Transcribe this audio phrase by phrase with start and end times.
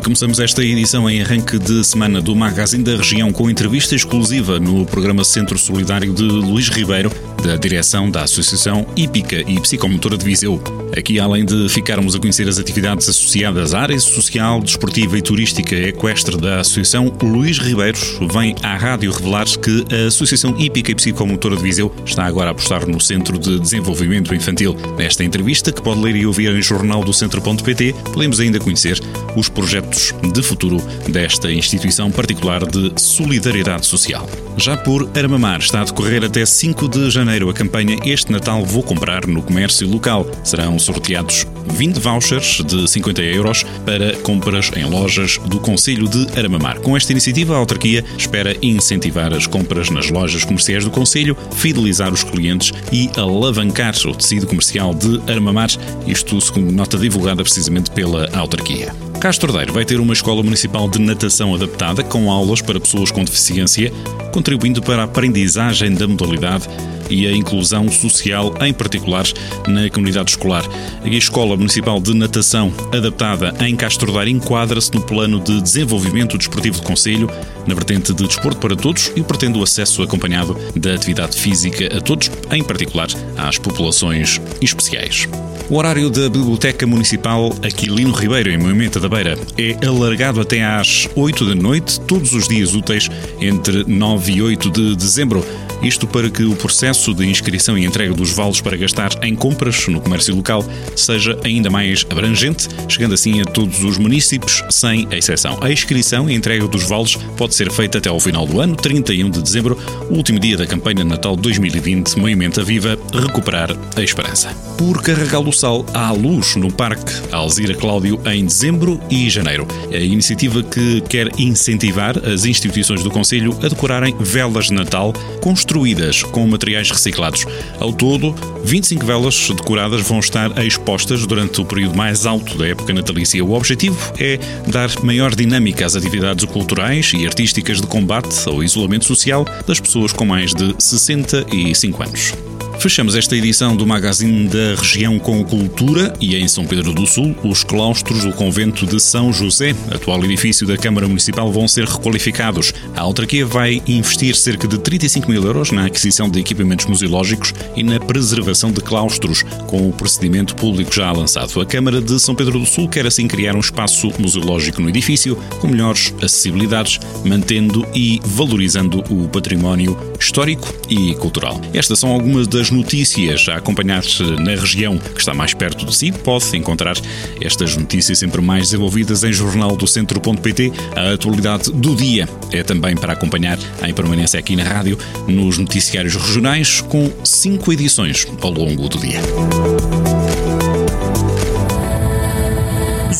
[0.00, 4.58] E começamos esta edição em arranque de semana do Magazine da Região com entrevista exclusiva
[4.58, 7.12] no programa Centro Solidário de Luís Ribeiro,
[7.44, 10.58] da direção da Associação Hípica e Psicomotora de Viseu.
[10.96, 15.76] Aqui, além de ficarmos a conhecer as atividades associadas à área social, desportiva e turística
[15.76, 21.56] equestre da Associação, Luís Ribeiros vem à rádio revelar que a Associação Hípica e Psicomotora
[21.56, 24.74] de Viseu está agora a apostar no Centro de Desenvolvimento Infantil.
[24.96, 28.98] Nesta entrevista, que pode ler e ouvir em jornal do Centro.pt, podemos ainda conhecer
[29.36, 34.28] os projetos de futuro desta instituição particular de solidariedade social.
[34.56, 38.82] Já por Armamar está a decorrer até 5 de janeiro a campanha Este Natal Vou
[38.82, 40.26] Comprar no Comércio Local.
[40.44, 46.80] Serão sorteados 20 vouchers de 50 euros para compras em lojas do Conselho de Aramamar.
[46.80, 52.12] Com esta iniciativa, a autarquia espera incentivar as compras nas lojas comerciais do Conselho, fidelizar
[52.12, 55.68] os clientes e alavancar o tecido comercial de Aramamar,
[56.06, 58.94] isto segundo nota divulgada precisamente pela autarquia.
[59.20, 63.22] Castro Daire vai ter uma escola municipal de natação adaptada com aulas para pessoas com
[63.22, 63.92] deficiência,
[64.32, 66.66] contribuindo para a aprendizagem da modalidade
[67.10, 69.26] e a inclusão social, em particular
[69.68, 70.64] na comunidade escolar.
[71.04, 76.80] A Escola Municipal de Natação adaptada em Castro Daire enquadra-se no plano de desenvolvimento desportivo
[76.80, 77.28] do Conselho,
[77.66, 82.00] na vertente de desporto para todos e pretende o acesso acompanhado da atividade física a
[82.00, 85.28] todos, em particular às populações especiais.
[85.70, 91.08] O horário da Biblioteca Municipal Aquilino Ribeiro, em Moimenta da Beira, é alargado até às
[91.14, 93.08] 8 da noite, todos os dias úteis,
[93.40, 95.46] entre 9 e 8 de dezembro.
[95.82, 99.88] Isto para que o processo de inscrição e entrega dos vales para gastar em compras
[99.88, 100.62] no comércio local
[100.94, 105.58] seja ainda mais abrangente, chegando assim a todos os municípios, sem exceção.
[105.62, 109.30] A inscrição e entrega dos vales pode ser feita até ao final do ano, 31
[109.30, 109.78] de dezembro,
[110.10, 114.54] o último dia da campanha Natal 2020, Movimento Viva, Recuperar a Esperança.
[114.76, 119.66] Por Carregal do Sal à luz no Parque Alzira Cláudio em dezembro e janeiro.
[119.90, 125.69] A iniciativa que quer incentivar as instituições do Conselho a decorarem velas de Natal construídas
[125.70, 127.46] construídas com materiais reciclados.
[127.78, 132.92] Ao todo, 25 velas decoradas vão estar expostas durante o período mais alto da época
[132.92, 133.44] natalícia.
[133.44, 134.36] O objetivo é
[134.66, 140.12] dar maior dinâmica às atividades culturais e artísticas de combate ao isolamento social das pessoas
[140.12, 142.49] com mais de 65 anos.
[142.80, 147.36] Fechamos esta edição do Magazine da Região com Cultura e em São Pedro do Sul,
[147.44, 152.72] os claustros do convento de São José, atual edifício da Câmara Municipal, vão ser requalificados.
[152.96, 157.82] A autarquia vai investir cerca de 35 mil euros na aquisição de equipamentos museológicos e
[157.82, 161.60] na preservação de claustros, com o procedimento público já lançado.
[161.60, 165.36] A Câmara de São Pedro do Sul quer assim criar um espaço museológico no edifício
[165.60, 171.60] com melhores acessibilidades, mantendo e valorizando o património histórico e cultural.
[171.72, 176.12] Estas são algumas das notícias a acompanhar-se na região que está mais perto de si,
[176.12, 176.96] pode encontrar
[177.40, 180.72] estas notícias sempre mais desenvolvidas em jornal do centro.pt.
[180.94, 186.14] A atualidade do dia é também para acompanhar em permanência aqui na rádio, nos noticiários
[186.14, 189.20] regionais, com cinco edições ao longo do dia.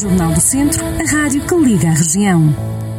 [0.00, 2.89] Jornal do Centro, a rádio que liga a região.